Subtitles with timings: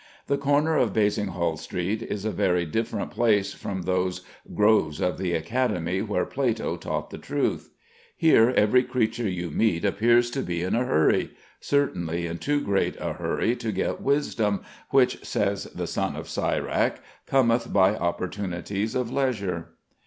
[0.25, 5.33] The corner of Basinghall Street is a very different place from those "groves of the
[5.33, 7.69] Academy where Plato taught the truth."
[8.17, 12.95] Here every creature you meet appears to be in a hurry certainly in too great
[12.99, 19.11] a hurry to get wisdom, which, says the son of Sirach, "cometh by opportunities of
[19.11, 19.73] leisure."